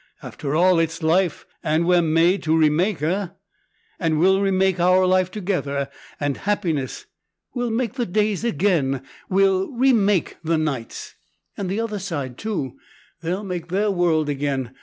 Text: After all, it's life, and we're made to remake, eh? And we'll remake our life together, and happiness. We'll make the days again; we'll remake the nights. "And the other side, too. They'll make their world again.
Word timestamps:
After 0.23 0.55
all, 0.55 0.79
it's 0.79 1.03
life, 1.03 1.45
and 1.63 1.85
we're 1.85 2.01
made 2.01 2.41
to 2.45 2.57
remake, 2.57 3.03
eh? 3.03 3.27
And 3.99 4.17
we'll 4.19 4.41
remake 4.41 4.79
our 4.79 5.05
life 5.05 5.29
together, 5.29 5.89
and 6.19 6.37
happiness. 6.37 7.05
We'll 7.53 7.69
make 7.69 7.93
the 7.93 8.07
days 8.07 8.43
again; 8.43 9.03
we'll 9.29 9.69
remake 9.71 10.37
the 10.43 10.57
nights. 10.57 11.13
"And 11.55 11.69
the 11.69 11.79
other 11.79 11.99
side, 11.99 12.39
too. 12.39 12.79
They'll 13.21 13.43
make 13.43 13.67
their 13.67 13.91
world 13.91 14.27
again. 14.27 14.71